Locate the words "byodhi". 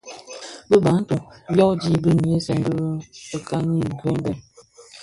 1.53-1.91